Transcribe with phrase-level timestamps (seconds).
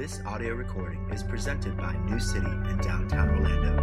[0.00, 3.76] This audio recording is presented by New City in downtown Orlando.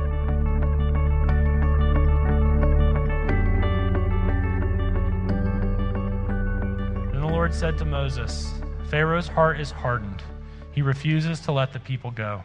[7.12, 8.52] Then the Lord said to Moses,
[8.90, 10.24] Pharaoh's heart is hardened.
[10.72, 12.42] He refuses to let the people go.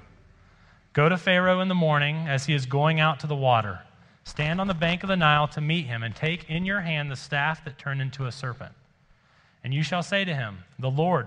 [0.93, 3.81] Go to Pharaoh in the morning as he is going out to the water.
[4.25, 7.11] Stand on the bank of the Nile to meet him, and take in your hand
[7.11, 8.75] the staff that turned into a serpent.
[9.65, 11.27] And you shall say to him, The Lord,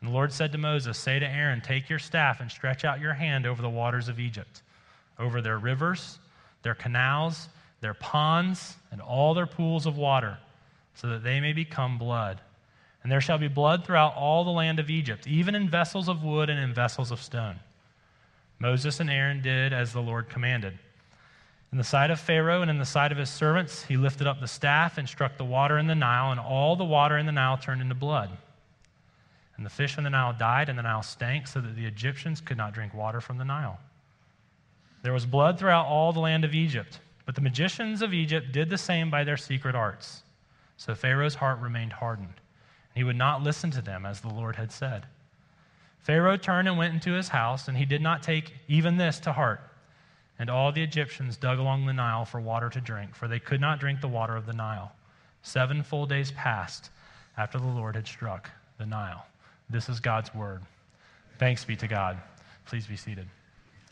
[0.00, 3.00] And the Lord said to Moses, Say to Aaron, Take your staff and stretch out
[3.00, 4.62] your hand over the waters of Egypt,
[5.18, 6.18] over their rivers,
[6.62, 7.48] their canals,
[7.80, 10.38] their ponds, and all their pools of water,
[10.94, 12.40] so that they may become blood.
[13.02, 16.24] And there shall be blood throughout all the land of Egypt, even in vessels of
[16.24, 17.60] wood and in vessels of stone.
[18.58, 20.78] Moses and Aaron did as the Lord commanded.
[21.72, 24.40] In the sight of Pharaoh and in the sight of his servants, he lifted up
[24.40, 27.32] the staff and struck the water in the Nile, and all the water in the
[27.32, 28.30] Nile turned into blood.
[29.56, 32.40] And the fish in the Nile died, and the Nile stank, so that the Egyptians
[32.40, 33.78] could not drink water from the Nile.
[35.02, 38.68] There was blood throughout all the land of Egypt, but the magicians of Egypt did
[38.68, 40.22] the same by their secret arts.
[40.76, 42.28] So Pharaoh's heart remained hardened.
[42.28, 45.06] And he would not listen to them, as the Lord had said.
[46.00, 49.32] Pharaoh turned and went into his house, and he did not take even this to
[49.32, 49.60] heart.
[50.38, 53.60] And all the Egyptians dug along the Nile for water to drink, for they could
[53.60, 54.92] not drink the water of the Nile.
[55.42, 56.90] Seven full days passed
[57.36, 59.26] after the Lord had struck the Nile.
[59.68, 60.62] This is God's word.
[61.38, 62.18] Thanks be to God.
[62.66, 63.26] Please be seated.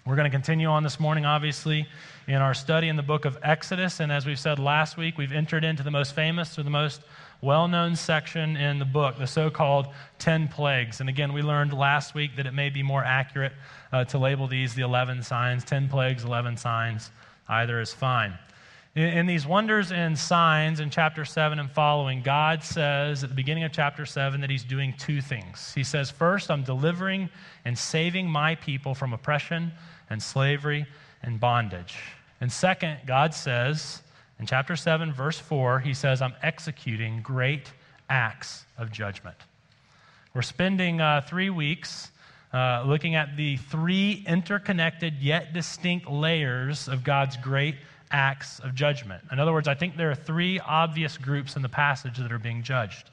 [0.07, 1.89] We're going to continue on this morning, obviously,
[2.27, 4.01] in our study in the book of Exodus.
[4.01, 7.01] And as we've said last week, we've entered into the most famous or the most
[7.41, 9.89] well known section in the book, the so called
[10.19, 11.01] 10 plagues.
[11.01, 13.53] And again, we learned last week that it may be more accurate
[13.93, 17.11] uh, to label these the 11 signs 10 plagues, 11 signs.
[17.49, 18.35] Either is fine.
[18.95, 23.65] In, these wonders and signs in chapter 7 and following, God says at the beginning
[23.65, 25.73] of chapter 7 that He's doing two things.
[25.75, 27.29] He says, First, I'm delivering
[27.65, 29.73] and saving my people from oppression
[30.11, 30.87] and slavery
[31.25, 31.97] and bondage.
[32.41, 34.01] And second, God says,
[34.39, 37.73] in chapter 7, verse 4, he says, I'm executing great
[38.09, 39.37] acts of judgment.
[40.35, 42.13] We're spending uh, three weeks
[42.53, 47.75] uh, looking at the three interconnected yet distinct layers of God's great
[48.15, 49.25] acts of judgment.
[49.33, 52.39] In other words, I think there are three obvious groups in the passage that are
[52.39, 53.11] being judged.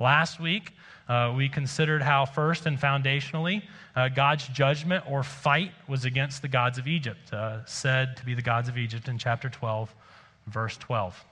[0.00, 0.72] Last week,
[1.06, 3.62] uh, we considered how, first and foundationally,
[3.94, 8.32] uh, God's judgment or fight was against the gods of Egypt, uh, said to be
[8.32, 9.94] the gods of Egypt in chapter 12,
[10.46, 11.24] verse 12.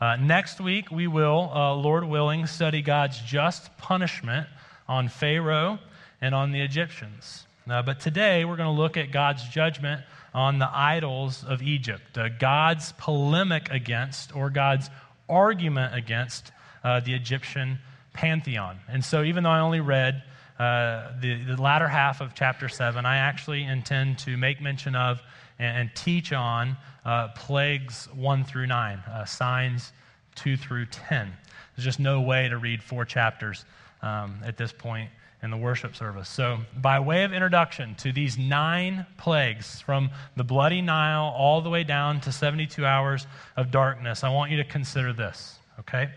[0.00, 4.48] Uh, next week, we will, uh, Lord willing, study God's just punishment
[4.88, 5.78] on Pharaoh
[6.20, 7.46] and on the Egyptians.
[7.68, 10.02] Uh, but today, we're going to look at God's judgment
[10.32, 14.88] on the idols of Egypt, God's polemic against or God's
[15.28, 16.52] argument against
[16.82, 17.78] the Egyptian
[18.12, 18.78] pantheon.
[18.88, 20.22] And so, even though I only read
[20.58, 25.22] uh, the, the latter half of chapter 7, I actually intend to make mention of
[25.58, 29.92] and, and teach on uh, plagues 1 through 9, uh, signs
[30.34, 31.32] 2 through 10.
[31.76, 33.64] There's just no way to read four chapters
[34.02, 35.10] um, at this point
[35.42, 36.28] in the worship service.
[36.28, 41.70] So, by way of introduction to these nine plagues, from the bloody Nile all the
[41.70, 46.10] way down to 72 hours of darkness, I want you to consider this, okay?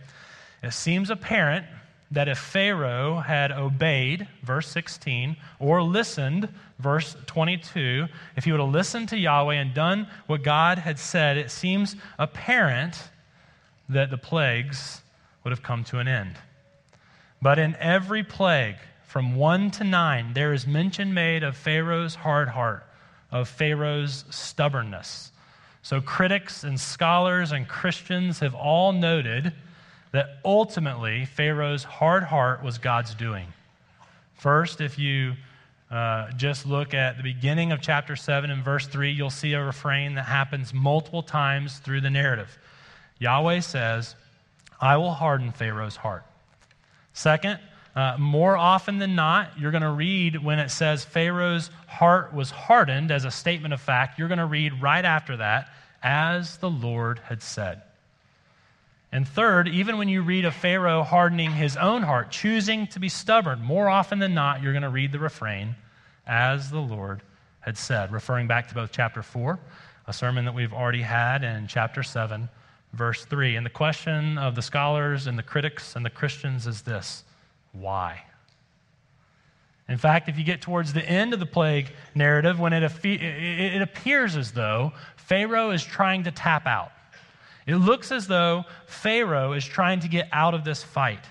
[0.61, 1.65] It seems apparent
[2.11, 6.47] that if Pharaoh had obeyed, verse 16, or listened,
[6.77, 11.37] verse 22, if he would have listened to Yahweh and done what God had said,
[11.37, 13.09] it seems apparent
[13.89, 15.01] that the plagues
[15.43, 16.35] would have come to an end.
[17.41, 18.77] But in every plague,
[19.13, 22.83] from 1 to 9, there is mention made of Pharaoh's hard heart,
[23.31, 25.31] of Pharaoh's stubbornness.
[25.83, 29.53] So critics and scholars and Christians have all noted
[30.13, 33.45] that ultimately Pharaoh's hard heart was God's doing.
[34.33, 35.33] First, if you
[35.91, 39.63] uh, just look at the beginning of chapter 7 and verse 3, you'll see a
[39.63, 42.57] refrain that happens multiple times through the narrative.
[43.19, 44.15] Yahweh says,
[44.81, 46.25] I will harden Pharaoh's heart.
[47.13, 47.59] Second,
[47.95, 52.49] uh, more often than not, you're going to read when it says Pharaoh's heart was
[52.49, 55.69] hardened as a statement of fact, you're going to read right after that,
[56.01, 57.83] as the Lord had said.
[59.11, 63.09] And third, even when you read of Pharaoh hardening his own heart, choosing to be
[63.09, 65.75] stubborn, more often than not, you're going to read the refrain,
[66.25, 67.21] as the Lord
[67.59, 69.59] had said, referring back to both chapter 4,
[70.07, 72.49] a sermon that we've already had, and chapter 7,
[72.93, 73.55] verse 3.
[73.55, 77.23] And the question of the scholars and the critics and the Christians is this
[77.73, 78.23] why?
[79.89, 83.81] In fact, if you get towards the end of the plague narrative, when it, it
[83.81, 86.91] appears as though Pharaoh is trying to tap out,
[87.67, 91.25] it looks as though Pharaoh is trying to get out of this fight.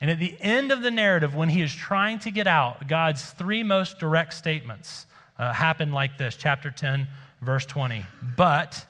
[0.00, 3.30] And at the end of the narrative, when he is trying to get out, God's
[3.32, 5.06] three most direct statements
[5.38, 7.06] uh, happen like this chapter 10,
[7.42, 8.04] verse 20.
[8.36, 8.84] But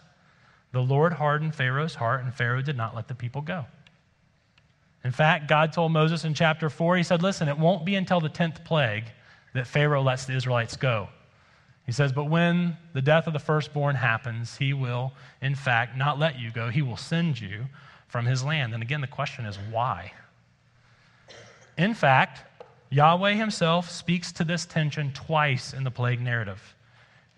[0.73, 3.65] the Lord hardened Pharaoh's heart, and Pharaoh did not let the people go.
[5.05, 8.21] In fact, God told Moses in chapter 4, He said, Listen, it won't be until
[8.21, 9.05] the 10th plague
[9.55, 11.09] that Pharaoh lets the Israelites go.
[11.87, 16.19] He says, But when the death of the firstborn happens, He will, in fact, not
[16.19, 16.69] let you go.
[16.69, 17.67] He will send you
[18.09, 18.75] from His land.
[18.75, 20.13] And again, the question is, why?
[21.79, 22.45] In fact,
[22.91, 26.75] Yahweh Himself speaks to this tension twice in the plague narrative.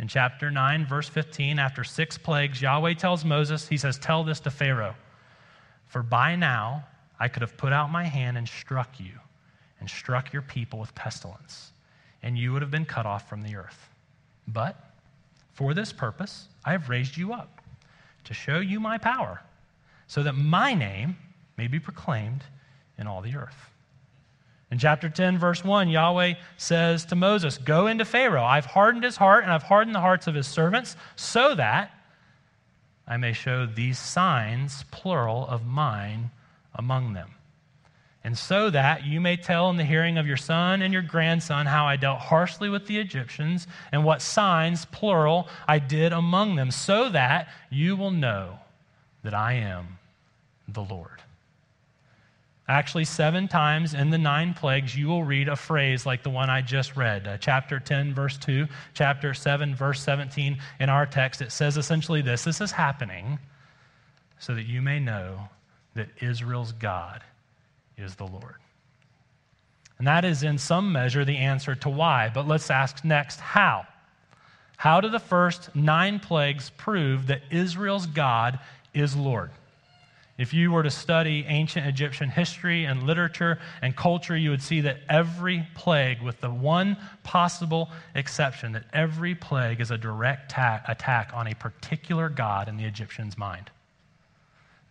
[0.01, 4.41] In chapter 9, verse 15, after six plagues, Yahweh tells Moses, He says, Tell this
[4.41, 4.97] to Pharaoh,
[5.87, 6.85] for by now
[7.23, 9.13] I could have put out my hand and struck you,
[9.79, 11.71] and struck your people with pestilence,
[12.21, 13.91] and you would have been cut off from the earth.
[14.49, 14.75] But
[15.53, 17.61] for this purpose, I have raised you up,
[18.25, 19.41] to show you my power,
[20.09, 21.17] so that my name
[21.57, 22.43] may be proclaimed
[22.99, 23.71] in all the earth.
[24.73, 28.43] In chapter 10, verse 1, Yahweh says to Moses, Go into Pharaoh.
[28.43, 31.93] I've hardened his heart, and I've hardened the hearts of his servants, so that
[33.07, 36.33] I may show these signs, plural, of mine
[36.75, 37.31] among them.
[38.25, 41.67] And so that you may tell in the hearing of your son and your grandson
[41.67, 46.71] how I dealt harshly with the Egyptians and what signs, plural, I did among them,
[46.71, 48.61] so that you will know
[49.25, 49.99] that I am
[50.69, 51.21] the Lord.
[52.69, 56.49] Actually, seven times in the nine plagues, you will read a phrase like the one
[56.49, 57.27] I just read.
[57.27, 60.59] Uh, chapter 10, verse 2, chapter 7, verse 17.
[60.79, 63.41] In our text, it says essentially this This is happening
[64.39, 65.49] so that you may know
[65.95, 67.23] that Israel's God
[67.97, 68.57] is the Lord.
[69.99, 72.31] And that is, in some measure, the answer to why.
[72.33, 73.87] But let's ask next how?
[74.77, 78.59] How do the first nine plagues prove that Israel's God
[78.95, 79.51] is Lord?
[80.39, 84.81] If you were to study ancient Egyptian history and literature and culture, you would see
[84.81, 90.83] that every plague, with the one possible exception, that every plague is a direct ta-
[90.89, 93.71] attack on a particular god in the Egyptian's mind.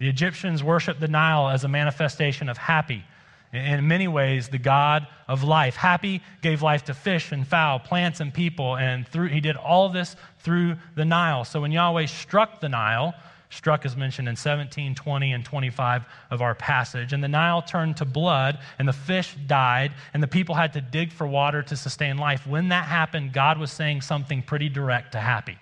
[0.01, 3.05] The Egyptians worshiped the Nile as a manifestation of Happy.
[3.53, 5.75] in many ways, the God of life.
[5.75, 9.89] Happy gave life to fish and fowl, plants and people, and through, he did all
[9.89, 11.45] this through the Nile.
[11.45, 13.13] So when Yahweh struck the Nile,
[13.51, 17.97] struck is mentioned in 17, 20, and 25 of our passage, and the Nile turned
[17.97, 21.77] to blood, and the fish died, and the people had to dig for water to
[21.77, 22.47] sustain life.
[22.47, 25.59] When that happened, God was saying something pretty direct to Happy.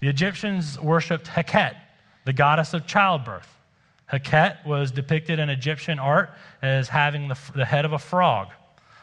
[0.00, 1.74] The Egyptians worshiped Heket,
[2.24, 3.48] the goddess of childbirth.
[4.12, 6.30] Heket was depicted in Egyptian art
[6.62, 8.48] as having the, the head of a frog.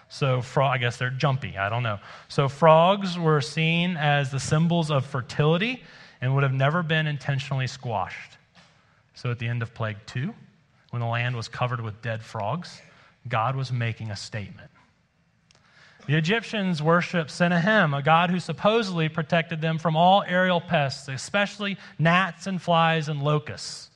[0.10, 2.00] So, frog, I guess they're jumpy, I don't know.
[2.28, 5.84] So, frogs were seen as the symbols of fertility
[6.22, 8.38] and would have never been intentionally squashed.
[9.16, 10.34] So, at the end of Plague 2,
[10.92, 12.82] when the land was covered with dead frogs,
[13.28, 14.70] God was making a statement.
[16.08, 21.78] The Egyptians worshiped Sennacherib, a god who supposedly protected them from all aerial pests, especially
[22.00, 23.90] gnats and flies and locusts.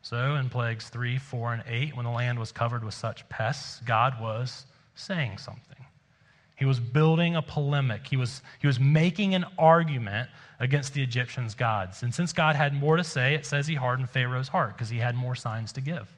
[0.00, 3.82] So, in plagues 3, 4, and 8, when the land was covered with such pests,
[3.84, 4.64] God was
[4.94, 5.84] saying something.
[6.56, 8.06] He was building a polemic.
[8.06, 12.02] He was, he was making an argument against the Egyptians' gods.
[12.02, 14.98] And since God had more to say, it says he hardened Pharaoh's heart because he
[14.98, 16.10] had more signs to give.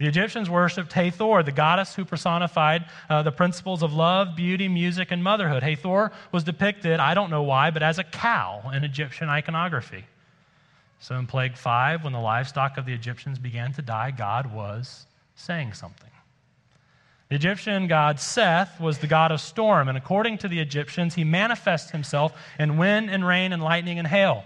[0.00, 5.10] The Egyptians worshiped Hathor, the goddess who personified uh, the principles of love, beauty, music,
[5.10, 5.62] and motherhood.
[5.62, 10.06] Hathor was depicted, I don't know why, but as a cow in Egyptian iconography.
[11.00, 15.04] So in Plague 5, when the livestock of the Egyptians began to die, God was
[15.34, 16.10] saying something.
[17.28, 21.24] The Egyptian god Seth was the god of storm, and according to the Egyptians, he
[21.24, 24.44] manifests himself in wind and rain and lightning and hail.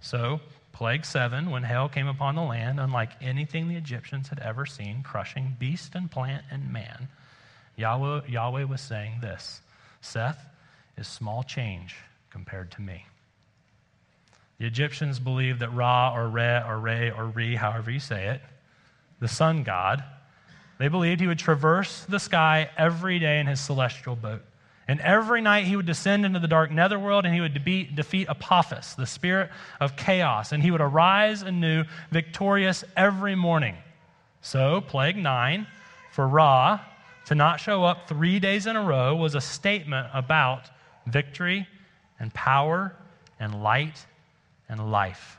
[0.00, 0.40] So,
[0.76, 5.02] Plague 7, when hail came upon the land, unlike anything the Egyptians had ever seen,
[5.02, 7.08] crushing beast and plant and man,
[7.76, 9.62] Yahweh, Yahweh was saying this
[10.02, 10.44] Seth
[10.98, 11.96] is small change
[12.28, 13.06] compared to me.
[14.58, 18.42] The Egyptians believed that Ra or Re or Re or Re, however you say it,
[19.18, 20.04] the sun god,
[20.76, 24.42] they believed he would traverse the sky every day in his celestial boat.
[24.88, 28.28] And every night he would descend into the dark netherworld and he would defeat, defeat
[28.28, 29.50] Apophis, the spirit
[29.80, 30.52] of chaos.
[30.52, 33.76] And he would arise anew, victorious every morning.
[34.42, 35.66] So, plague nine,
[36.12, 36.80] for Ra,
[37.26, 40.70] To not show up three days in a row was a statement about
[41.06, 41.66] victory
[42.20, 42.94] and power
[43.40, 44.06] and light
[44.68, 45.38] and life.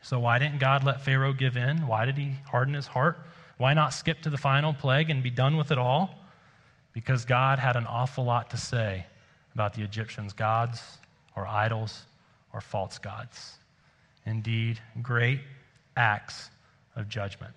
[0.00, 1.86] So, why didn't God let Pharaoh give in?
[1.86, 3.18] Why did he harden his heart?
[3.58, 6.17] Why not skip to the final plague and be done with it all?
[6.98, 9.06] Because God had an awful lot to say
[9.54, 10.98] about the Egyptians' gods
[11.36, 12.02] or idols
[12.52, 13.58] or false gods.
[14.26, 15.38] Indeed, great
[15.96, 16.50] acts
[16.96, 17.54] of judgment.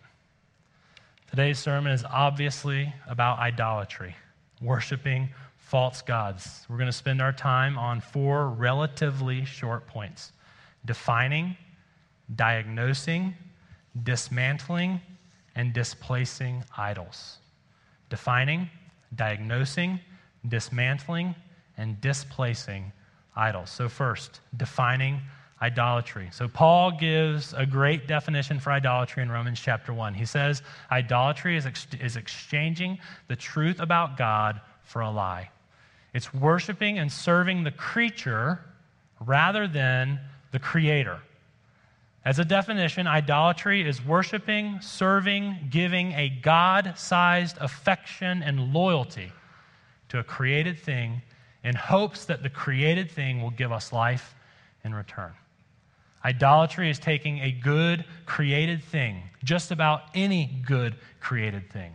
[1.28, 4.16] Today's sermon is obviously about idolatry,
[4.62, 6.64] worshiping false gods.
[6.70, 10.34] We're going to spend our time on four relatively short points
[10.86, 11.58] defining,
[12.36, 13.34] diagnosing,
[14.04, 15.02] dismantling,
[15.56, 17.40] and displacing idols.
[18.12, 18.70] Defining,
[19.16, 20.00] diagnosing,
[20.48, 21.36] dismantling,
[21.78, 22.92] and displacing
[23.36, 23.70] idols.
[23.70, 25.22] So, first, defining
[25.62, 26.30] idolatry.
[26.32, 30.14] So, Paul gives a great definition for idolatry in Romans chapter 1.
[30.14, 35.50] He says, Idolatry is, ex- is exchanging the truth about God for a lie,
[36.14, 38.60] it's worshiping and serving the creature
[39.26, 40.20] rather than
[40.52, 41.22] the creator.
[42.24, 49.32] As a definition, idolatry is worshiping, serving, giving a God sized affection and loyalty
[50.10, 51.24] to a created thing
[51.64, 54.36] in hopes that the created thing will give us life
[54.84, 55.32] in return.
[56.24, 61.94] Idolatry is taking a good created thing, just about any good created thing,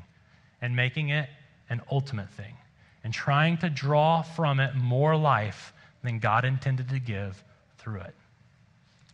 [0.60, 1.28] and making it
[1.70, 2.56] an ultimate thing,
[3.04, 7.42] and trying to draw from it more life than God intended to give
[7.78, 8.14] through it.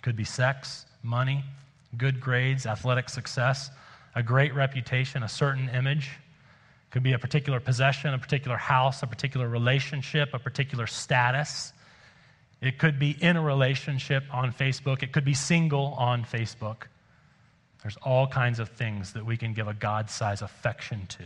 [0.00, 1.44] Could be sex, money,
[1.96, 3.70] good grades, athletic success,
[4.14, 6.10] a great reputation, a certain image.
[6.90, 11.72] Could be a particular possession, a particular house, a particular relationship, a particular status.
[12.60, 15.02] It could be in a relationship on Facebook.
[15.02, 16.84] It could be single on Facebook.
[17.82, 21.24] There's all kinds of things that we can give a God sized affection to.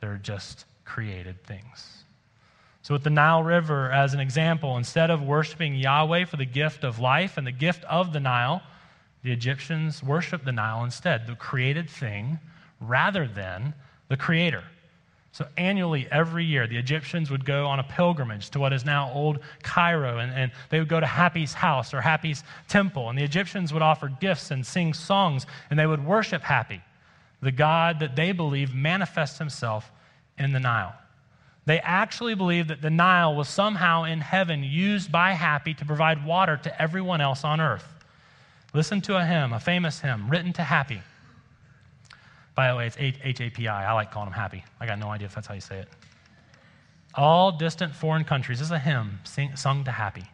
[0.00, 2.04] They're just created things.
[2.82, 6.84] So, with the Nile River as an example, instead of worshiping Yahweh for the gift
[6.84, 8.60] of life and the gift of the Nile,
[9.24, 12.38] the Egyptians worshiped the Nile instead, the created thing,
[12.78, 13.72] rather than
[14.08, 14.62] the creator.
[15.32, 19.10] So, annually, every year, the Egyptians would go on a pilgrimage to what is now
[19.12, 23.08] old Cairo, and, and, they would go to Happy's house or Happy's temple.
[23.08, 26.82] And the Egyptians would offer gifts and sing songs, and they would worship Happy,
[27.40, 29.90] the god that they believed manifests himself
[30.38, 30.94] in the Nile.
[31.64, 36.26] They actually believed that the Nile was somehow in heaven used by Happy to provide
[36.26, 37.93] water to everyone else on earth.
[38.74, 41.00] Listen to a hymn, a famous hymn, written to happy.
[42.56, 43.88] By the way, it's H A P I.
[43.88, 44.64] I like calling them happy.
[44.80, 45.88] I got no idea if that's how you say it.
[47.14, 50.24] All distant foreign countries, this is a hymn sing, sung to happy.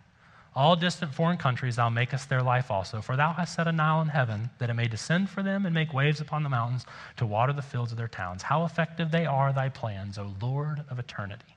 [0.56, 3.00] All distant foreign countries, thou makest their life also.
[3.02, 5.74] For thou hast set a Nile in heaven, that it may descend for them and
[5.74, 6.86] make waves upon the mountains
[7.18, 8.42] to water the fields of their towns.
[8.42, 11.54] How effective they are, thy plans, O Lord of eternity.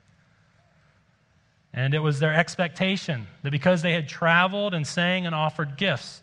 [1.72, 6.22] And it was their expectation that because they had traveled and sang and offered gifts,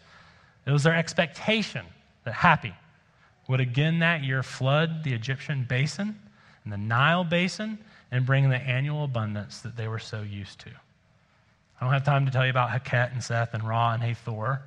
[0.66, 1.86] it was their expectation
[2.24, 2.74] that Hapi
[3.48, 6.20] would again that year flood the Egyptian basin
[6.64, 7.80] and the Nile basin
[8.12, 10.70] and bring the annual abundance that they were so used to.
[10.70, 14.62] I don't have time to tell you about Heket and Seth and Ra and Hathor,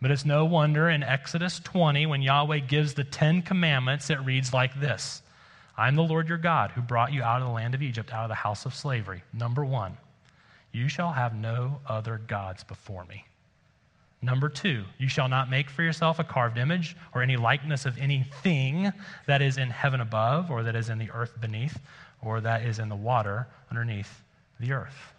[0.00, 4.54] but it's no wonder in Exodus 20, when Yahweh gives the Ten Commandments, it reads
[4.54, 5.22] like this
[5.76, 8.24] I'm the Lord your God who brought you out of the land of Egypt, out
[8.24, 9.22] of the house of slavery.
[9.32, 9.96] Number one,
[10.72, 13.24] you shall have no other gods before me.
[14.20, 17.96] Number two, you shall not make for yourself a carved image or any likeness of
[17.98, 18.92] anything
[19.26, 21.78] that is in heaven above, or that is in the earth beneath,
[22.20, 24.24] or that is in the water underneath
[24.58, 25.14] the earth.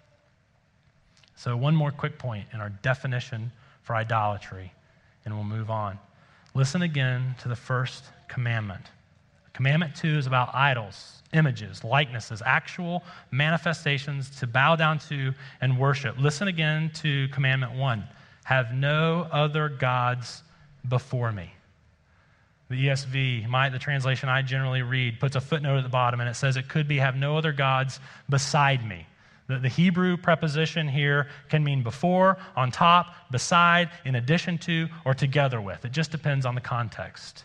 [1.36, 3.52] So, one more quick point in our definition
[3.84, 4.74] for idolatry,
[5.24, 5.98] and we'll move on.
[6.54, 8.84] Listen again to the first commandment.
[9.54, 16.18] Commandment two is about idols, images, likenesses, actual manifestations to bow down to and worship.
[16.18, 18.04] Listen again to commandment one
[18.50, 20.42] have no other gods
[20.88, 21.54] before me.
[22.72, 26.28] The ESV, my, the translation I generally read, puts a footnote at the bottom and
[26.28, 29.06] it says it could be have no other gods beside me.
[29.46, 35.14] The, the Hebrew preposition here can mean before, on top, beside, in addition to, or
[35.14, 35.86] together with.
[35.86, 37.44] It just depends on the context.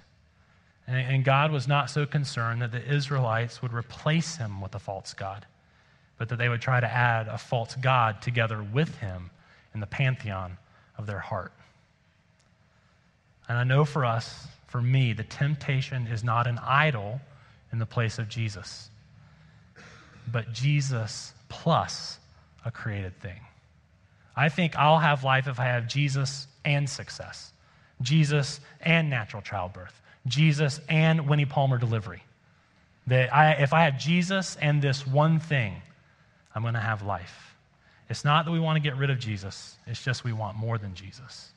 [0.86, 4.78] And, and God was not so concerned that the Israelites would replace him with a
[4.78, 5.44] false God,
[6.16, 9.28] but that they would try to add a false God together with him
[9.74, 10.56] in the pantheon
[10.98, 11.52] of their heart.
[13.48, 17.20] And I know for us, for me, the temptation is not an idol
[17.72, 18.88] in the place of Jesus,
[20.30, 22.18] but Jesus plus
[22.64, 23.40] a created thing.
[24.36, 27.52] I think I'll have life if I have Jesus and success,
[28.02, 32.22] Jesus and natural childbirth, Jesus and Winnie Palmer delivery.
[33.06, 35.74] That I, if I have Jesus and this one thing,
[36.54, 37.54] I'm going to have life.
[38.08, 40.78] It's not that we want to get rid of Jesus, it's just we want more
[40.78, 41.50] than Jesus.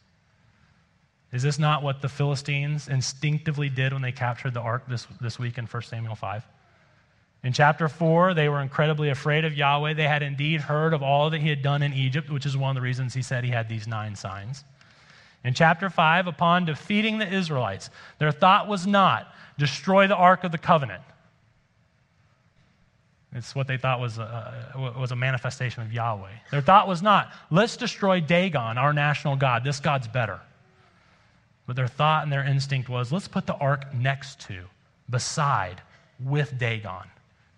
[1.34, 5.38] Is this not what the Philistines instinctively did when they captured the ark this, this
[5.38, 6.48] week in 1 Samuel 5?
[7.44, 9.94] In chapter 4, they were incredibly afraid of Yahweh.
[9.94, 12.70] They had indeed heard of all that he had done in Egypt, which is one
[12.70, 14.64] of the reasons he said he had these nine signs.
[15.44, 17.90] In chapter 5, upon defeating the Israelites,
[18.20, 21.04] their thought was not destroy the Ark of the Covenant.
[23.34, 26.32] It's what they thought was a, was a manifestation of Yahweh.
[26.52, 29.64] Their thought was not, let's destroy Dagon, our national God.
[29.64, 30.40] This God's better.
[31.66, 34.64] But their thought and their instinct was, let's put the ark next to,
[35.10, 35.82] beside,
[36.24, 37.04] with Dagon,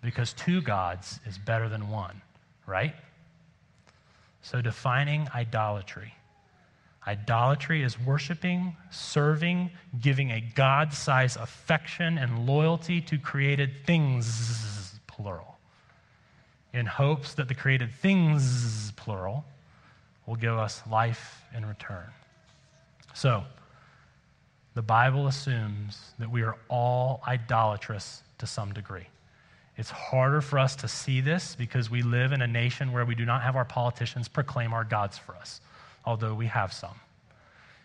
[0.02, 2.20] because two gods is better than one,
[2.66, 2.94] right?
[4.42, 6.12] So, defining idolatry.
[7.06, 15.58] Idolatry is worshiping, serving, giving a God sized affection and loyalty to created things, plural,
[16.72, 19.44] in hopes that the created things, plural,
[20.26, 22.06] will give us life in return.
[23.14, 23.42] So,
[24.74, 29.06] the Bible assumes that we are all idolatrous to some degree.
[29.76, 33.14] It's harder for us to see this because we live in a nation where we
[33.14, 35.60] do not have our politicians proclaim our gods for us,
[36.04, 36.94] although we have some.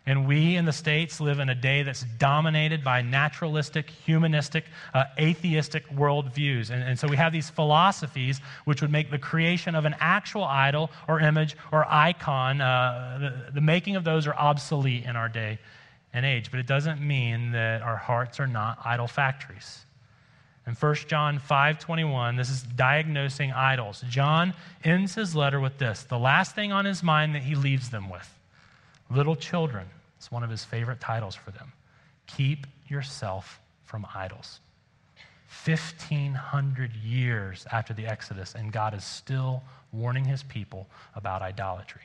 [0.08, 5.06] And we in the States live in a day that's dominated by naturalistic, humanistic, uh,
[5.20, 6.70] atheistic worldviews.
[6.70, 10.44] And, and so we have these philosophies which would make the creation of an actual
[10.44, 15.28] idol or image or icon, uh, the, the making of those are obsolete in our
[15.28, 15.58] day
[16.14, 19.86] and age, but it doesn't mean that our hearts are not idol factories.
[20.68, 24.04] In 1 John 5:21, this is diagnosing idols.
[24.10, 27.90] John ends his letter with this, the last thing on his mind that he leaves
[27.90, 28.32] them with.
[29.10, 31.74] Little children, it's one of his favorite titles for them.
[32.28, 34.60] Keep yourself from idols.
[35.66, 42.02] 1500 years after the Exodus and God is still warning his people about idolatry.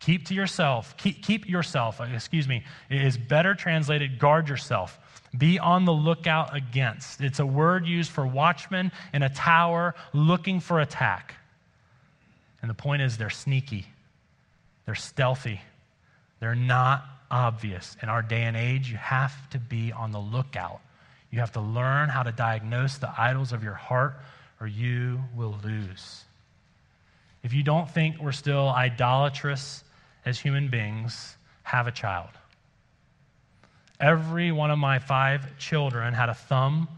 [0.00, 4.98] Keep to yourself, keep, keep yourself, excuse me, is better translated guard yourself.
[5.36, 7.20] Be on the lookout against.
[7.20, 11.34] It's a word used for watchmen in a tower looking for attack.
[12.60, 13.86] And the point is, they're sneaky,
[14.84, 15.60] they're stealthy,
[16.40, 17.96] they're not obvious.
[18.02, 20.80] In our day and age, you have to be on the lookout.
[21.30, 24.14] You have to learn how to diagnose the idols of your heart,
[24.60, 26.24] or you will lose.
[27.42, 29.84] If you don't think we're still idolatrous
[30.24, 32.30] as human beings have a child.
[33.98, 36.88] Every one of my five children had a thumb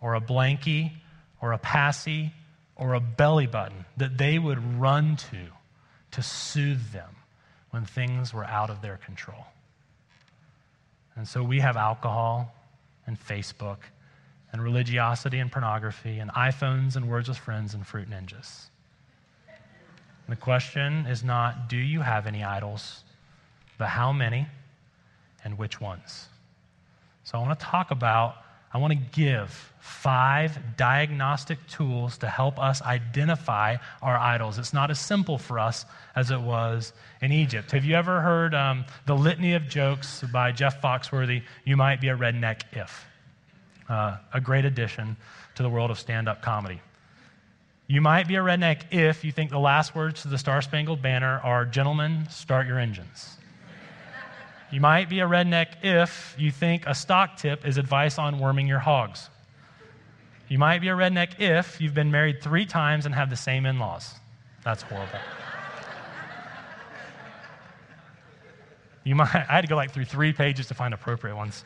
[0.00, 0.92] or a blankie
[1.40, 2.32] or a passy
[2.76, 5.38] or a belly button that they would run to
[6.12, 7.08] to soothe them
[7.72, 9.44] when things were out of their control.
[11.16, 12.54] And so we have alcohol
[13.06, 13.78] and Facebook
[14.52, 18.66] and religiosity and pornography and iPhones and words with friends and fruit ninjas.
[20.28, 23.04] The question is not, do you have any idols,
[23.76, 24.46] but how many
[25.44, 26.28] and which ones?
[27.24, 28.36] So I want to talk about,
[28.72, 34.58] I want to give five diagnostic tools to help us identify our idols.
[34.58, 37.72] It's not as simple for us as it was in Egypt.
[37.72, 41.42] Have you ever heard um, the Litany of Jokes by Jeff Foxworthy?
[41.64, 43.06] You might be a redneck if.
[43.88, 45.16] Uh, a great addition
[45.56, 46.80] to the world of stand up comedy.
[47.88, 51.02] You might be a redneck if you think the last words to the Star Spangled
[51.02, 53.36] Banner are, Gentlemen, start your engines.
[54.72, 58.66] You might be a redneck if you think a stock tip is advice on worming
[58.66, 59.28] your hogs.
[60.48, 63.66] You might be a redneck if you've been married three times and have the same
[63.66, 64.14] in laws.
[64.64, 65.18] That's horrible.
[69.04, 71.64] You might, I had to go like through three pages to find appropriate ones.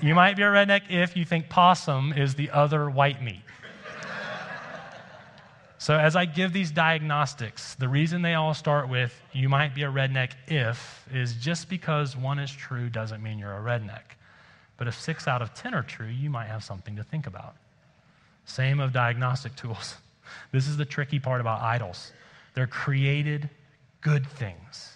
[0.00, 3.42] You might be a redneck if you think possum is the other white meat.
[5.80, 9.82] So, as I give these diagnostics, the reason they all start with you might be
[9.84, 14.02] a redneck if is just because one is true doesn't mean you're a redneck.
[14.76, 17.56] But if six out of 10 are true, you might have something to think about.
[18.44, 19.96] Same of diagnostic tools.
[20.52, 22.12] This is the tricky part about idols.
[22.54, 23.50] They're created
[24.00, 24.92] good things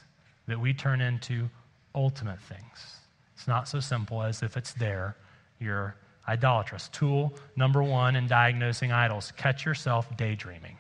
[0.47, 1.51] that we turn into
[1.93, 2.99] ultimate things.
[3.35, 5.17] It's not so simple as if it's there,
[5.59, 5.97] you're
[6.29, 6.89] idolatrous.
[6.89, 10.79] Tool number one in diagnosing idols catch yourself daydreaming.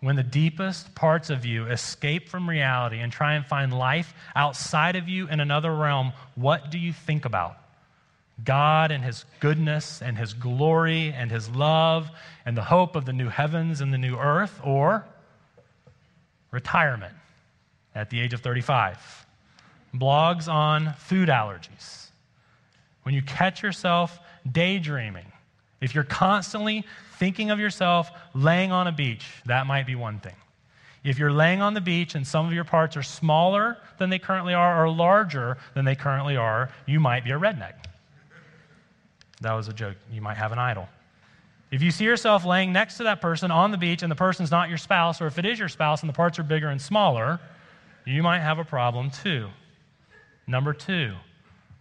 [0.00, 4.96] When the deepest parts of you escape from reality and try and find life outside
[4.96, 7.56] of you in another realm, what do you think about?
[8.42, 12.10] God and His goodness and His glory and His love
[12.44, 15.06] and the hope of the new heavens and the new earth, or
[16.50, 17.14] retirement
[17.94, 19.24] at the age of 35?
[19.94, 22.08] blogs on food allergies,
[23.04, 24.18] when you catch yourself
[24.50, 25.30] daydreaming,
[25.80, 26.84] if you're constantly
[27.18, 30.34] thinking of yourself laying on a beach, that might be one thing.
[31.04, 34.18] If you're laying on the beach and some of your parts are smaller than they
[34.18, 37.74] currently are or larger than they currently are, you might be a redneck.
[39.42, 39.96] That was a joke.
[40.10, 40.88] You might have an idol.
[41.70, 44.50] If you see yourself laying next to that person on the beach and the person's
[44.50, 46.80] not your spouse, or if it is your spouse and the parts are bigger and
[46.80, 47.38] smaller,
[48.06, 49.48] you might have a problem too.
[50.46, 51.14] Number two,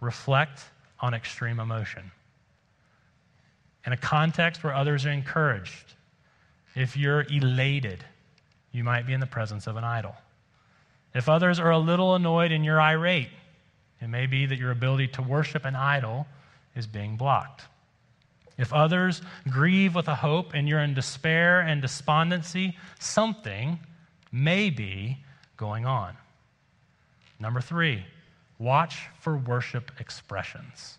[0.02, 0.62] reflect
[0.99, 2.12] on extreme emotion.
[3.86, 5.93] In a context where others are encouraged,
[6.75, 8.03] if you're elated,
[8.71, 10.15] you might be in the presence of an idol.
[11.13, 13.29] If others are a little annoyed and you're irate,
[14.01, 16.25] it may be that your ability to worship an idol
[16.75, 17.63] is being blocked.
[18.58, 23.79] If others grieve with a hope and you're in despair and despondency, something
[24.32, 25.17] may be
[25.58, 26.15] going on.
[27.39, 28.06] Number three,
[28.63, 30.97] watch for worship expressions.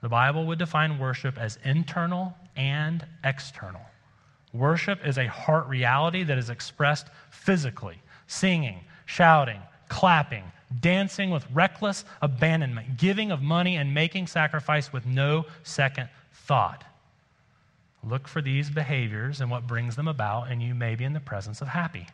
[0.00, 3.80] The Bible would define worship as internal and external.
[4.52, 10.44] Worship is a heart reality that is expressed physically singing, shouting, clapping,
[10.80, 16.84] dancing with reckless abandonment, giving of money, and making sacrifice with no second thought.
[18.02, 21.20] Look for these behaviors and what brings them about, and you may be in the
[21.20, 22.06] presence of happy.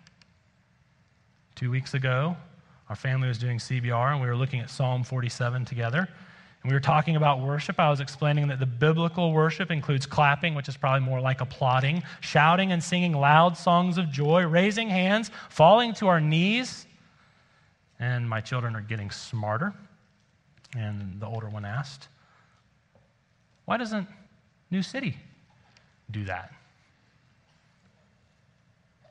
[1.54, 2.36] Two weeks ago,
[2.90, 6.08] our family was doing CBR, and we were looking at Psalm 47 together.
[6.62, 7.78] And we were talking about worship.
[7.78, 12.02] I was explaining that the biblical worship includes clapping, which is probably more like applauding,
[12.20, 16.84] shouting and singing loud songs of joy, raising hands, falling to our knees.
[18.00, 19.72] And my children are getting smarter.
[20.76, 22.08] And the older one asked,
[23.66, 24.08] Why doesn't
[24.72, 25.16] New City
[26.10, 26.52] do that?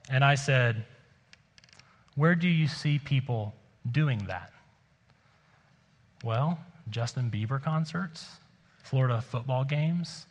[0.09, 0.83] And I said,
[2.15, 3.53] Where do you see people
[3.91, 4.51] doing that?
[6.23, 8.27] Well, Justin Bieber concerts,
[8.83, 10.25] Florida football games,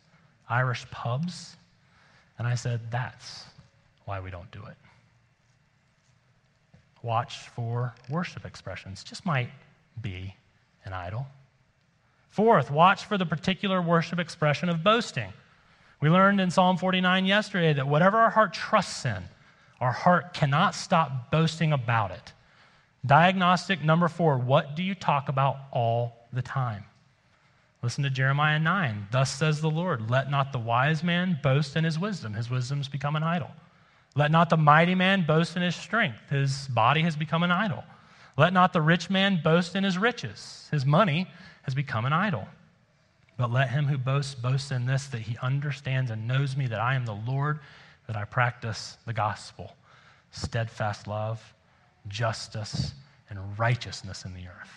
[0.49, 1.55] Irish pubs.
[2.37, 3.45] And I said, that's
[4.05, 4.75] why we don't do it.
[7.01, 9.03] Watch for worship expressions.
[9.03, 9.49] Just might
[10.01, 10.35] be
[10.85, 11.27] an idol.
[12.29, 15.31] Fourth, watch for the particular worship expression of boasting.
[16.01, 19.23] We learned in Psalm 49 yesterday that whatever our heart trusts in,
[19.81, 22.33] our heart cannot stop boasting about it.
[23.05, 26.83] Diagnostic number four what do you talk about all the time?
[27.81, 29.07] Listen to Jeremiah 9.
[29.11, 32.33] Thus says the Lord, let not the wise man boast in his wisdom.
[32.33, 33.51] His wisdom's become an idol.
[34.15, 36.19] Let not the mighty man boast in his strength.
[36.29, 37.85] His body has become an idol.
[38.35, 40.67] Let not the rich man boast in his riches.
[40.71, 41.27] His money
[41.63, 42.47] has become an idol.
[43.37, 46.81] But let him who boasts boast in this, that he understands and knows me, that
[46.81, 47.59] I am the Lord,
[48.07, 49.75] that I practice the gospel,
[50.31, 51.41] steadfast love,
[52.07, 52.93] justice,
[53.29, 54.71] and righteousness in the earth.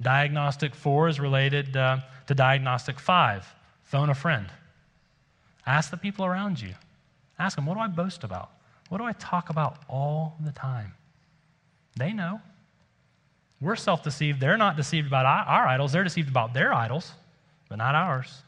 [0.00, 3.46] Diagnostic four is related uh, to diagnostic five
[3.82, 4.46] phone a friend.
[5.66, 6.74] Ask the people around you.
[7.38, 8.50] Ask them, what do I boast about?
[8.88, 10.94] What do I talk about all the time?
[11.96, 12.40] They know.
[13.60, 14.40] We're self deceived.
[14.40, 17.12] They're not deceived about our idols, they're deceived about their idols,
[17.68, 18.42] but not ours.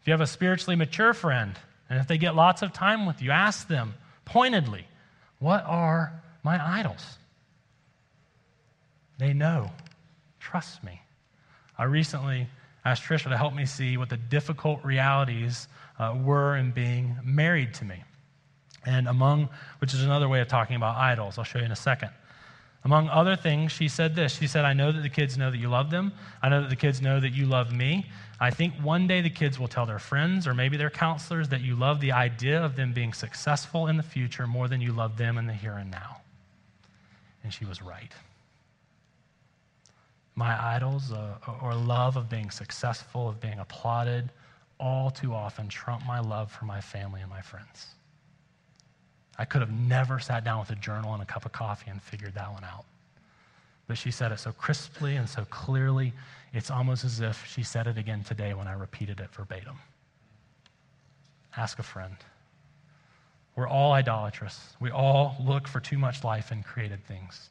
[0.00, 1.56] If you have a spiritually mature friend,
[1.88, 4.86] and if they get lots of time with you, ask them pointedly,
[5.38, 6.12] what are
[6.46, 7.18] my idols?
[9.18, 9.70] They know.
[10.40, 11.02] Trust me.
[11.76, 12.46] I recently
[12.84, 15.66] asked Trisha to help me see what the difficult realities
[15.98, 18.02] uh, were in being married to me.
[18.86, 19.48] And among,
[19.80, 22.10] which is another way of talking about idols, I'll show you in a second.
[22.84, 24.38] Among other things, she said this.
[24.38, 26.12] She said, I know that the kids know that you love them.
[26.40, 28.06] I know that the kids know that you love me.
[28.38, 31.62] I think one day the kids will tell their friends or maybe their counselors that
[31.62, 35.16] you love the idea of them being successful in the future more than you love
[35.16, 36.18] them in the here and now.
[37.46, 38.12] And she was right.
[40.34, 44.32] My idols uh, or love of being successful, of being applauded,
[44.80, 47.86] all too often trump my love for my family and my friends.
[49.38, 52.02] I could have never sat down with a journal and a cup of coffee and
[52.02, 52.84] figured that one out.
[53.86, 56.14] But she said it so crisply and so clearly,
[56.52, 59.76] it's almost as if she said it again today when I repeated it verbatim.
[61.56, 62.16] Ask a friend.
[63.56, 64.76] We're all idolatrous.
[64.80, 67.48] We all look for too much life in created things.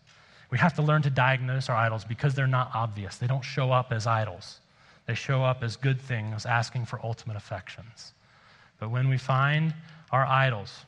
[0.52, 3.18] We have to learn to diagnose our idols because they're not obvious.
[3.18, 4.60] They don't show up as idols,
[5.08, 8.14] they show up as good things asking for ultimate affections.
[8.80, 9.74] But when we find
[10.12, 10.86] our idols,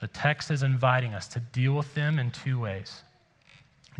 [0.00, 3.02] the text is inviting us to deal with them in two ways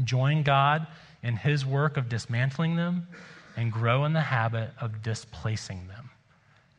[0.04, 0.86] join God
[1.22, 3.08] in his work of dismantling them
[3.56, 6.10] and grow in the habit of displacing them.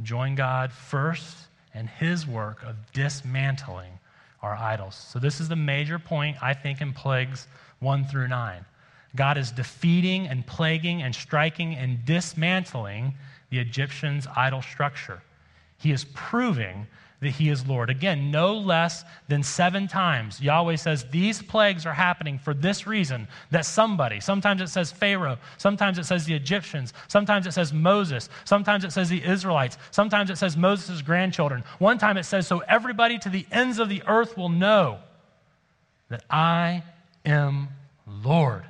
[0.03, 1.35] Join God first
[1.77, 3.91] in his work of dismantling
[4.41, 4.95] our idols.
[4.95, 7.47] So, this is the major point, I think, in plagues
[7.79, 8.65] 1 through 9.
[9.15, 13.13] God is defeating and plaguing and striking and dismantling
[13.49, 15.21] the Egyptians' idol structure.
[15.77, 16.87] He is proving
[17.19, 17.89] that he is Lord.
[17.89, 23.27] Again, no less than seven times, Yahweh says these plagues are happening for this reason
[23.49, 28.29] that somebody, sometimes it says Pharaoh, sometimes it says the Egyptians, sometimes it says Moses,
[28.45, 31.63] sometimes it says the Israelites, sometimes it says Moses' grandchildren.
[31.79, 34.99] One time it says, so everybody to the ends of the earth will know
[36.09, 36.83] that I
[37.25, 37.69] am
[38.05, 38.63] Lord.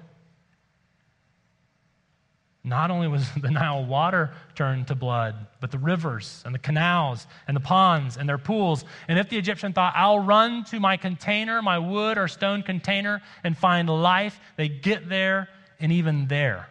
[2.68, 7.26] Not only was the Nile water turned to blood, but the rivers and the canals
[7.48, 8.84] and the ponds and their pools.
[9.08, 13.22] And if the Egyptian thought, I'll run to my container, my wood or stone container,
[13.44, 15.50] and find life, they get there,
[15.80, 16.68] and even there,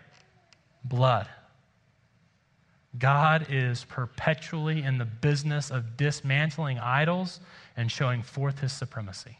[0.84, 1.28] blood.
[2.98, 7.40] God is perpetually in the business of dismantling idols
[7.76, 9.38] and showing forth his supremacy.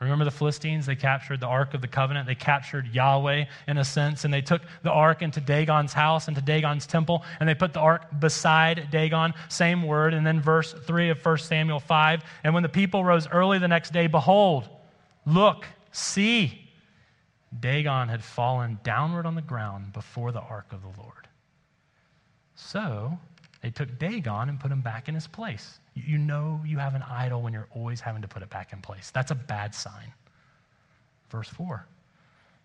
[0.00, 0.84] Remember the Philistines?
[0.84, 2.26] They captured the Ark of the Covenant.
[2.26, 6.42] They captured Yahweh in a sense, and they took the Ark into Dagon's house, into
[6.42, 9.32] Dagon's temple, and they put the Ark beside Dagon.
[9.48, 10.12] Same word.
[10.12, 13.68] And then verse 3 of 1 Samuel 5 And when the people rose early the
[13.68, 14.68] next day, behold,
[15.24, 16.70] look, see,
[17.58, 21.26] Dagon had fallen downward on the ground before the Ark of the Lord.
[22.54, 23.18] So
[23.62, 25.78] they took Dagon and put him back in his place.
[25.96, 28.82] You know you have an idol when you're always having to put it back in
[28.82, 29.10] place.
[29.10, 30.12] That's a bad sign.
[31.30, 31.86] Verse 4.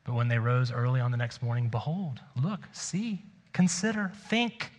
[0.03, 4.71] But when they rose early on the next morning, behold, look, see, consider, think.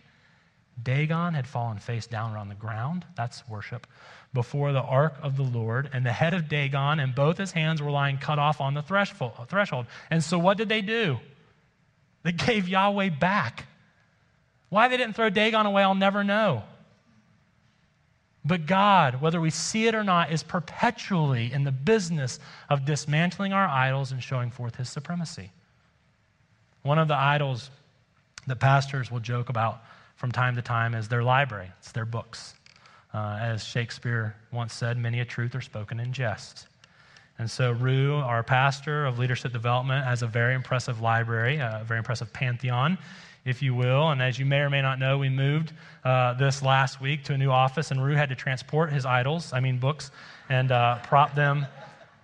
[0.81, 3.05] Dagon had fallen face down on the ground.
[3.15, 3.87] That's worship.
[4.33, 7.81] Before the ark of the Lord, and the head of Dagon and both his hands
[7.81, 9.85] were lying cut off on the threshold.
[10.09, 11.19] And so what did they do?
[12.23, 13.65] They gave Yahweh back.
[14.69, 16.63] Why they didn't throw Dagon away, I'll never know.
[18.45, 23.53] But God, whether we see it or not, is perpetually in the business of dismantling
[23.53, 25.49] our idols and showing forth his supremacy.
[26.81, 27.69] One of the idols
[28.47, 29.81] that pastors will joke about
[30.17, 32.53] from time to time is their library, it's their books.
[33.13, 36.67] Uh, as Shakespeare once said, many a truth are spoken in jest.
[37.39, 41.99] And so, Rue, our pastor of leadership development, has a very impressive library, a very
[41.99, 42.97] impressive pantheon
[43.45, 44.09] if you will.
[44.09, 47.33] And as you may or may not know, we moved uh, this last week to
[47.33, 50.11] a new office, and Rue had to transport his idols, I mean books,
[50.49, 51.65] and uh, prop them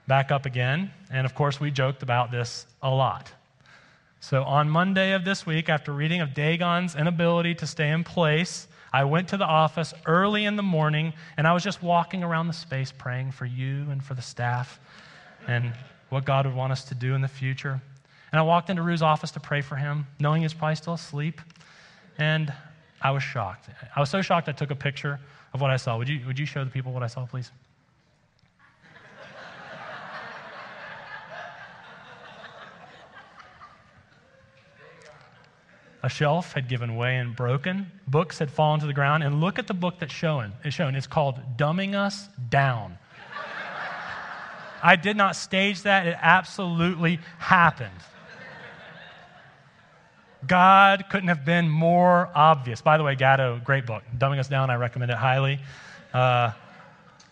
[0.07, 0.91] back up again.
[1.11, 3.31] And of course, we joked about this a lot.
[4.21, 8.67] So on Monday of this week, after reading of Dagon's inability to stay in place,
[8.91, 12.47] I went to the office early in the morning, and I was just walking around
[12.47, 14.79] the space praying for you and for the staff
[15.47, 15.71] and
[16.09, 17.81] what God would want us to do in the future.
[18.31, 20.93] And I walked into Rue's office to pray for him, knowing he was probably still
[20.93, 21.41] asleep.
[22.17, 22.53] And
[23.01, 23.69] I was shocked.
[23.95, 25.19] I was so shocked I took a picture
[25.53, 25.97] of what I saw.
[25.97, 27.51] Would you, would you show the people what I saw, please?
[36.01, 37.91] A shelf had given way and broken.
[38.07, 39.21] Books had fallen to the ground.
[39.23, 40.53] And look at the book that's shown.
[40.63, 40.95] It's shown.
[40.95, 42.97] It's called Dumbing Us Down.
[44.81, 46.07] I did not stage that.
[46.07, 47.91] It absolutely happened.
[50.47, 52.81] God couldn't have been more obvious.
[52.81, 54.03] By the way, Gatto, great book.
[54.17, 55.59] Dumbing Us Down, I recommend it highly.
[56.13, 56.51] Uh,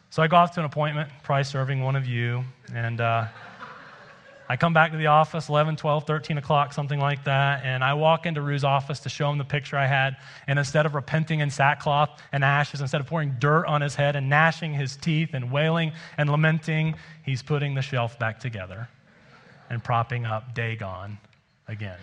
[0.10, 2.44] so I go off to an appointment, probably serving one of you,
[2.74, 3.28] and uh,
[4.50, 7.94] I come back to the office 11, 12, 13 o'clock, something like that, and I
[7.94, 10.18] walk into Rue's office to show him the picture I had,
[10.48, 14.16] and instead of repenting in sackcloth and ashes, instead of pouring dirt on his head
[14.16, 18.88] and gnashing his teeth and wailing and lamenting, he's putting the shelf back together
[19.70, 21.18] and propping up Dagon
[21.68, 22.00] again.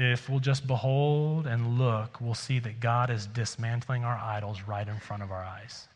[0.00, 4.88] If we'll just behold and look, we'll see that God is dismantling our idols right
[4.88, 5.88] in front of our eyes.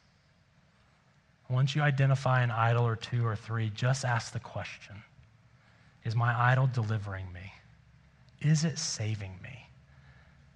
[1.48, 4.96] Once you identify an idol or two or three, just ask the question
[6.04, 7.54] Is my idol delivering me?
[8.42, 9.68] Is it saving me?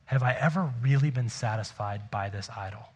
[0.05, 2.87] Have I ever really been satisfied by this idol?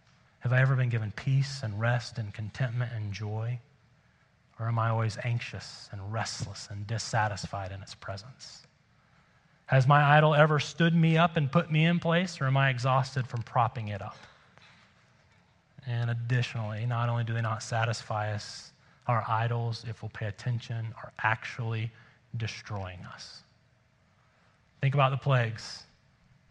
[0.40, 3.58] Have I ever been given peace and rest and contentment and joy?
[4.60, 8.66] Or am I always anxious and restless and dissatisfied in its presence?
[9.66, 12.70] Has my idol ever stood me up and put me in place, or am I
[12.70, 14.16] exhausted from propping it up?
[15.87, 18.72] And additionally, not only do they not satisfy us,
[19.07, 21.90] our idols, if we'll pay attention, are actually
[22.37, 23.42] destroying us.
[24.81, 25.85] Think about the plagues.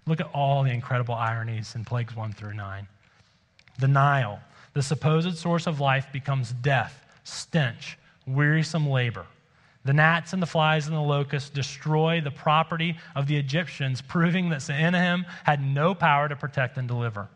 [0.05, 2.87] Look at all the incredible ironies in plagues 1 through 9.
[3.79, 4.39] The Nile,
[4.73, 9.25] the supposed source of life, becomes death, stench, wearisome labor.
[9.83, 14.49] The gnats and the flies and the locusts destroy the property of the Egyptians, proving
[14.49, 17.29] that Sennacherib had no power to protect and deliver.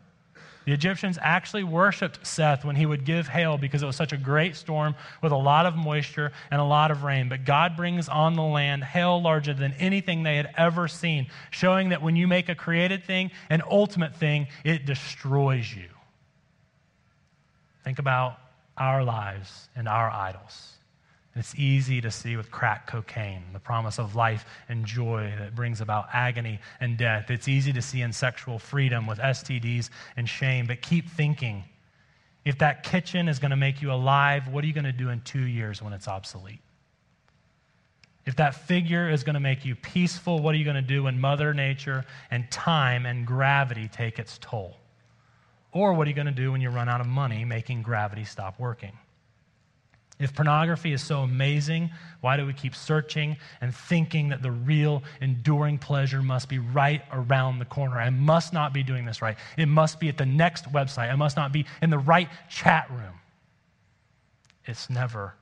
[0.66, 4.16] The Egyptians actually worshiped Seth when he would give hail because it was such a
[4.16, 7.28] great storm with a lot of moisture and a lot of rain.
[7.28, 11.90] But God brings on the land hail larger than anything they had ever seen, showing
[11.90, 15.88] that when you make a created thing an ultimate thing, it destroys you.
[17.84, 18.36] Think about
[18.76, 20.72] our lives and our idols.
[21.36, 25.82] It's easy to see with crack cocaine, the promise of life and joy that brings
[25.82, 27.30] about agony and death.
[27.30, 30.66] It's easy to see in sexual freedom with STDs and shame.
[30.66, 31.64] But keep thinking
[32.46, 35.10] if that kitchen is going to make you alive, what are you going to do
[35.10, 36.60] in two years when it's obsolete?
[38.24, 41.02] If that figure is going to make you peaceful, what are you going to do
[41.02, 44.76] when Mother Nature and time and gravity take its toll?
[45.72, 48.24] Or what are you going to do when you run out of money making gravity
[48.24, 48.92] stop working?
[50.18, 51.90] If pornography is so amazing,
[52.22, 57.02] why do we keep searching and thinking that the real, enduring pleasure must be right
[57.12, 58.00] around the corner?
[58.00, 59.36] I must not be doing this right.
[59.58, 61.12] It must be at the next website.
[61.12, 63.20] I must not be in the right chat room.
[64.64, 65.34] It's never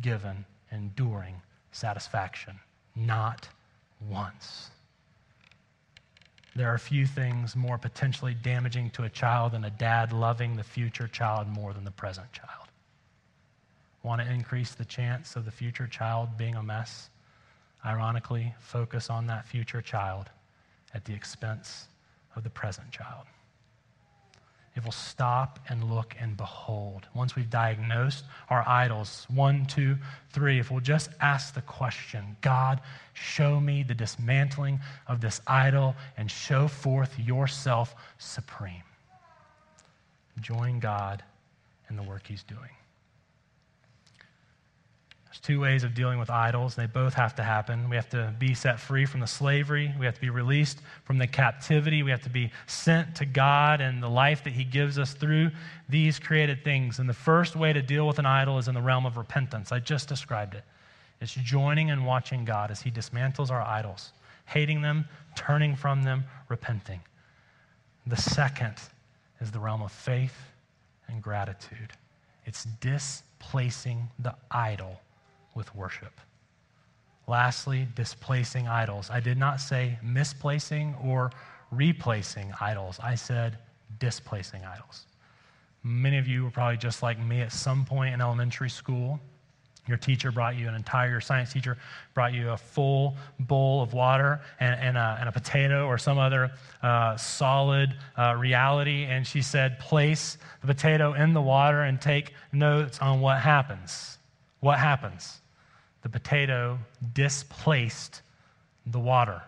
[0.00, 2.60] given enduring satisfaction,
[2.94, 3.48] not
[4.08, 4.70] once.
[6.54, 10.62] There are few things more potentially damaging to a child than a dad loving the
[10.62, 12.61] future child more than the present child.
[14.02, 17.10] Want to increase the chance of the future child being a mess?
[17.84, 20.30] Ironically, focus on that future child
[20.94, 21.86] at the expense
[22.36, 23.26] of the present child.
[24.74, 29.98] If we'll stop and look and behold, once we've diagnosed our idols, one, two,
[30.30, 32.80] three, if we'll just ask the question, God,
[33.12, 38.82] show me the dismantling of this idol and show forth yourself supreme.
[40.40, 41.22] Join God
[41.90, 42.70] in the work he's doing.
[45.32, 46.74] There's two ways of dealing with idols.
[46.74, 47.88] They both have to happen.
[47.88, 49.90] We have to be set free from the slavery.
[49.98, 52.02] We have to be released from the captivity.
[52.02, 55.50] We have to be sent to God and the life that He gives us through
[55.88, 56.98] these created things.
[56.98, 59.72] And the first way to deal with an idol is in the realm of repentance.
[59.72, 60.64] I just described it.
[61.22, 64.12] It's joining and watching God as He dismantles our idols,
[64.44, 67.00] hating them, turning from them, repenting.
[68.06, 68.74] The second
[69.40, 70.36] is the realm of faith
[71.08, 71.94] and gratitude.
[72.44, 75.00] It's displacing the idol
[75.54, 76.20] with worship.
[77.26, 79.10] Lastly, displacing idols.
[79.10, 81.30] I did not say misplacing or
[81.70, 83.58] replacing idols, I said
[83.98, 85.06] displacing idols.
[85.84, 89.20] Many of you were probably just like me at some point in elementary school.
[89.88, 91.76] Your teacher brought you an entire, your science teacher
[92.14, 96.18] brought you a full bowl of water and, and, a, and a potato or some
[96.18, 96.52] other
[96.84, 99.04] uh, solid uh, reality.
[99.04, 104.18] And she said, place the potato in the water and take notes on what happens.
[104.60, 105.41] What happens?
[106.02, 106.78] The potato
[107.14, 108.22] displaced
[108.86, 109.42] the water.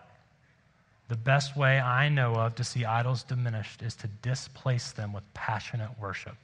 [1.07, 5.23] The best way I know of to see idols diminished is to displace them with
[5.33, 6.37] passionate worship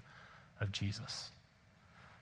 [0.59, 1.31] of Jesus.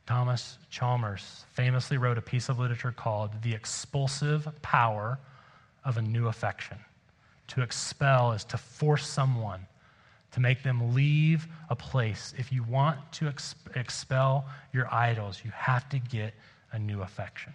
[0.05, 5.19] Thomas Chalmers famously wrote a piece of literature called The Expulsive Power
[5.83, 6.77] of a New Affection.
[7.49, 9.65] To expel is to force someone,
[10.31, 12.33] to make them leave a place.
[12.37, 16.33] If you want to ex- expel your idols, you have to get
[16.71, 17.53] a new affection.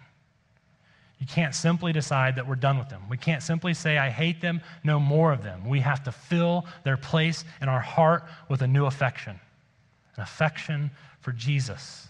[1.19, 3.03] You can't simply decide that we're done with them.
[3.09, 5.67] We can't simply say, I hate them, no more of them.
[5.67, 9.39] We have to fill their place in our heart with a new affection
[10.17, 12.07] an affection for Jesus.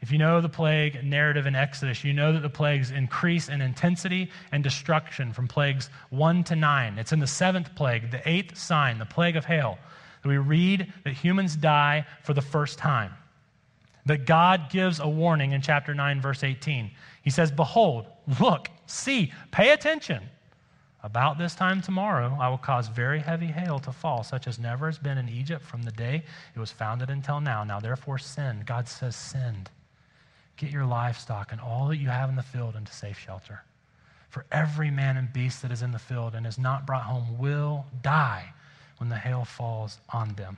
[0.00, 3.62] If you know the plague narrative in Exodus, you know that the plagues increase in
[3.62, 6.98] intensity and destruction from plagues 1 to 9.
[6.98, 9.78] It's in the seventh plague, the eighth sign, the plague of hail,
[10.22, 13.12] that we read that humans die for the first time.
[14.06, 16.90] That God gives a warning in chapter 9, verse 18.
[17.22, 18.06] He says, Behold,
[18.40, 20.22] look, see, pay attention.
[21.02, 24.86] About this time tomorrow, I will cause very heavy hail to fall, such as never
[24.86, 26.22] has been in Egypt from the day
[26.54, 27.62] it was founded until now.
[27.62, 28.64] Now, therefore, send.
[28.64, 29.68] God says, Send.
[30.56, 33.62] Get your livestock and all that you have in the field into safe shelter.
[34.30, 37.38] For every man and beast that is in the field and is not brought home
[37.38, 38.52] will die
[38.96, 40.56] when the hail falls on them.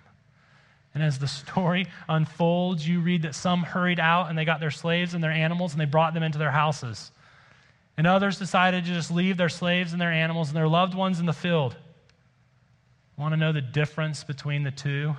[0.97, 4.71] And as the story unfolds, you read that some hurried out and they got their
[4.71, 7.11] slaves and their animals and they brought them into their houses.
[7.99, 11.21] And others decided to just leave their slaves and their animals and their loved ones
[11.21, 11.77] in the field.
[13.19, 15.15] Want to know the difference between the two?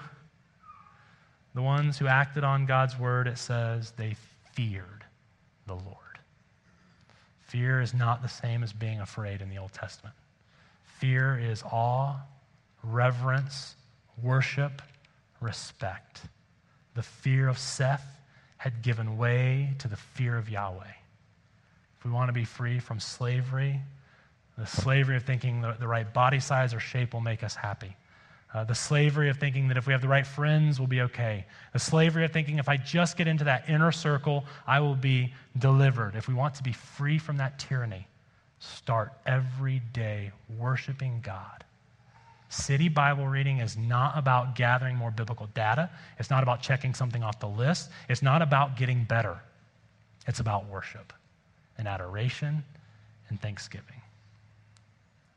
[1.54, 4.16] The ones who acted on God's word, it says they
[4.54, 5.06] feared
[5.68, 6.18] the Lord.
[7.42, 10.16] Fear is not the same as being afraid in the Old Testament.
[10.98, 12.16] Fear is awe,
[12.82, 13.76] reverence,
[14.24, 14.82] worship,
[15.42, 16.22] respect.
[16.96, 18.06] The fear of Seth
[18.58, 20.94] had given way to the fear of Yahweh.
[21.98, 23.82] If we want to be free from slavery,
[24.58, 27.96] the slavery of thinking the, the right body size or shape will make us happy,
[28.54, 31.46] Uh, the slavery of thinking that if we have the right friends, we'll be okay.
[31.74, 35.34] The slavery of thinking if I just get into that inner circle, I will be
[35.60, 36.16] delivered.
[36.16, 38.08] If we want to be free from that tyranny,
[38.60, 41.66] start every day worshiping God.
[42.50, 45.90] City Bible reading is not about gathering more biblical data.
[46.18, 47.90] It's not about checking something off the list.
[48.08, 49.40] It's not about getting better.
[50.28, 51.14] It's about worship
[51.78, 52.64] and adoration
[53.30, 54.02] and thanksgiving.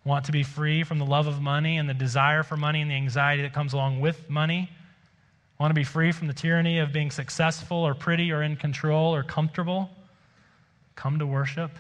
[0.04, 2.90] Want to be free from the love of money and the desire for money and
[2.90, 4.70] the anxiety that comes along with money?
[5.58, 9.14] Want to be free from the tyranny of being successful or pretty or in control
[9.14, 9.90] or comfortable?
[10.94, 11.72] Come to worship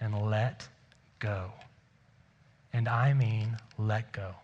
[0.00, 0.68] and let
[1.18, 1.50] go.
[2.72, 4.34] And I mean, let go.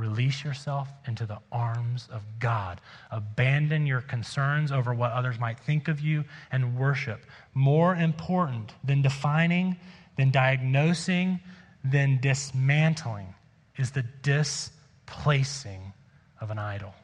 [0.00, 2.80] Release yourself into the arms of God.
[3.10, 7.26] Abandon your concerns over what others might think of you and worship.
[7.52, 9.76] More important than defining,
[10.16, 11.38] than diagnosing,
[11.84, 13.34] than dismantling
[13.76, 15.92] is the displacing
[16.40, 16.94] of an idol.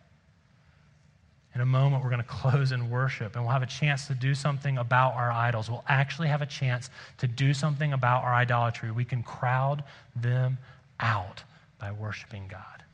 [1.55, 4.14] In a moment, we're going to close in worship and we'll have a chance to
[4.14, 5.68] do something about our idols.
[5.68, 6.88] We'll actually have a chance
[7.18, 8.90] to do something about our idolatry.
[8.90, 9.84] We can crowd
[10.14, 10.57] them
[10.99, 11.42] out
[11.78, 12.86] by worshiping God.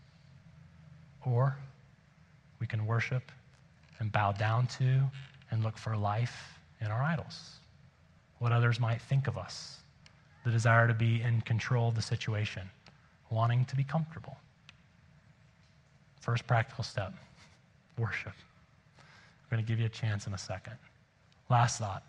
[1.25, 1.57] Or
[2.61, 3.31] we can worship
[3.99, 5.01] and bow down to
[5.51, 7.57] and look for life in our idols,
[8.39, 9.79] what others might think of us,
[10.45, 12.69] the desire to be in control of the situation,
[13.31, 14.37] wanting to be comfortable.
[16.21, 17.13] First practical step
[17.99, 18.33] worship.
[18.99, 20.75] I'm going to give you a chance in a second.
[21.51, 22.03] Last thought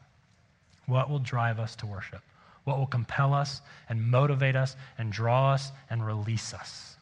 [0.86, 2.22] what will drive us to worship?
[2.66, 6.98] What will compel us and motivate us and draw us and release us?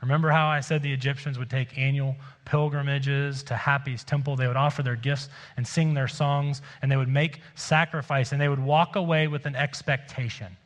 [0.00, 4.36] Remember how I said the Egyptians would take annual pilgrimages to Hapi's temple?
[4.36, 8.40] They would offer their gifts and sing their songs, and they would make sacrifice, and
[8.40, 10.56] they would walk away with an expectation.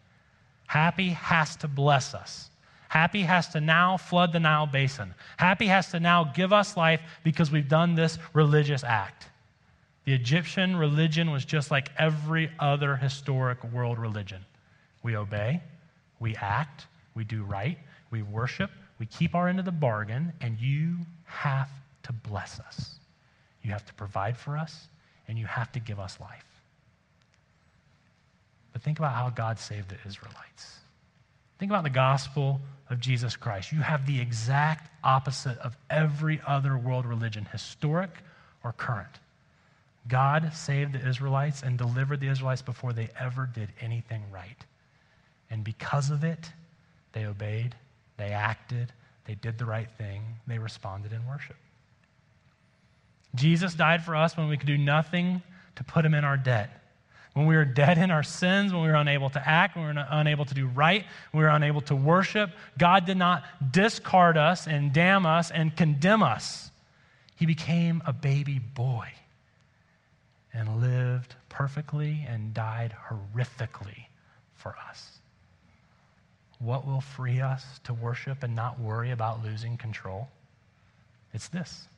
[0.68, 2.50] Hapi has to bless us.
[2.90, 5.14] Hapi has to now flood the Nile basin.
[5.38, 9.28] Hapi has to now give us life because we've done this religious act.
[10.04, 14.44] The Egyptian religion was just like every other historic world religion.
[15.02, 15.62] We obey,
[16.20, 17.78] we act, we do right,
[18.10, 18.70] we worship,
[19.02, 20.94] we keep our end of the bargain, and you
[21.24, 21.68] have
[22.04, 23.00] to bless us.
[23.64, 24.86] You have to provide for us,
[25.26, 26.46] and you have to give us life.
[28.72, 30.76] But think about how God saved the Israelites.
[31.58, 33.72] Think about the gospel of Jesus Christ.
[33.72, 38.10] You have the exact opposite of every other world religion, historic
[38.62, 39.18] or current.
[40.06, 44.64] God saved the Israelites and delivered the Israelites before they ever did anything right.
[45.50, 46.52] And because of it,
[47.10, 47.74] they obeyed
[48.22, 48.92] they acted,
[49.24, 51.56] they did the right thing, they responded in worship.
[53.34, 55.42] Jesus died for us when we could do nothing
[55.76, 56.70] to put him in our debt.
[57.34, 59.94] When we were dead in our sins, when we were unable to act, when we
[59.94, 63.42] were unable to do right, when we were unable to worship, God did not
[63.72, 66.70] discard us and damn us and condemn us.
[67.36, 69.08] He became a baby boy
[70.52, 74.04] and lived perfectly and died horrifically
[74.54, 75.21] for us.
[76.62, 80.28] What will free us to worship and not worry about losing control?
[81.34, 81.88] It's this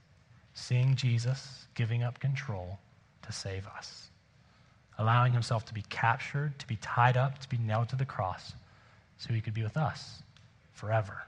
[0.54, 2.78] seeing Jesus giving up control
[3.22, 4.08] to save us,
[4.98, 8.54] allowing himself to be captured, to be tied up, to be nailed to the cross,
[9.18, 10.22] so he could be with us
[10.72, 11.24] forever.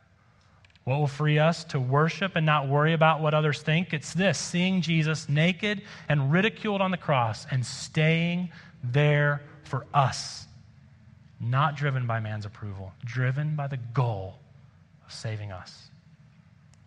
[0.84, 3.93] What will free us to worship and not worry about what others think?
[3.93, 8.51] It's this seeing Jesus naked and ridiculed on the cross and staying
[8.82, 10.45] there for us
[11.41, 14.39] not driven by man's approval, driven by the goal
[15.05, 15.91] of saving us.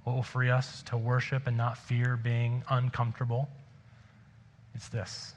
[0.04, 3.50] What will free us to worship and not fear being uncomfortable?
[4.74, 5.34] It's this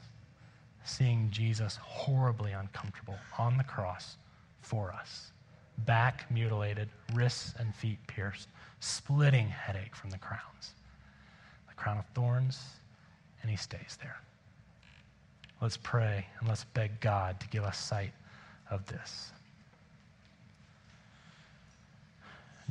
[0.85, 4.17] seeing Jesus horribly uncomfortable on the cross
[4.61, 5.31] for us,
[5.79, 8.49] back mutilated, wrists and feet pierced,
[8.79, 10.73] splitting headache from the crowns,
[11.69, 12.59] the crown of thorns,
[13.41, 14.17] and he stays there.
[15.61, 18.11] Let's pray and let's beg God to give us sight
[18.73, 19.31] of this.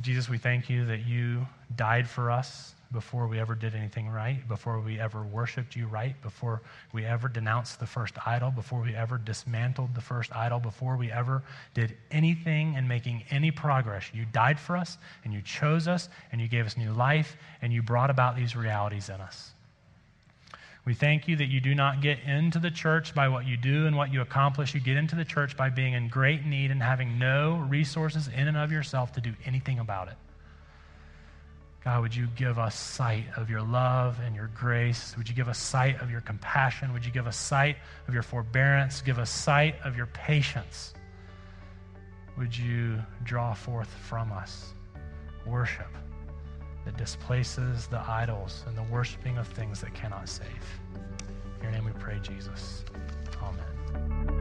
[0.01, 4.47] Jesus, we thank you that you died for us before we ever did anything right,
[4.47, 8.93] before we ever worshiped you right, before we ever denounced the first idol, before we
[8.95, 11.41] ever dismantled the first idol, before we ever
[11.73, 14.11] did anything in making any progress.
[14.13, 17.73] You died for us, and you chose us, and you gave us new life, and
[17.73, 19.52] you brought about these realities in us.
[20.85, 23.87] We thank you that you do not get into the church by what you do
[23.87, 24.73] and what you accomplish.
[24.73, 28.49] You get into the church by being in great need and having no resources in
[28.49, 30.15] and of yourself to do anything about it.
[31.85, 35.15] God, would you give us sight of your love and your grace?
[35.17, 36.91] Would you give us sight of your compassion?
[36.93, 37.77] Would you give us sight
[38.07, 39.01] of your forbearance?
[39.01, 40.93] Give us sight of your patience.
[42.37, 44.73] Would you draw forth from us
[45.45, 45.87] worship
[46.85, 50.47] that displaces the idols and the worshiping of things that cannot save.
[51.57, 52.83] In your name we pray, Jesus.
[53.41, 54.32] Amen.